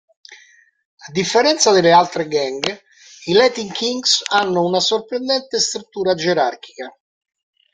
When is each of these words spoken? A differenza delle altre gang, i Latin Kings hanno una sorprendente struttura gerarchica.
A 1.07 1.11
differenza 1.11 1.69
delle 1.71 1.91
altre 1.91 2.27
gang, 2.27 2.65
i 3.25 3.33
Latin 3.33 3.71
Kings 3.71 4.23
hanno 4.31 4.65
una 4.65 4.79
sorprendente 4.79 5.59
struttura 5.59 6.15
gerarchica. 6.15 6.91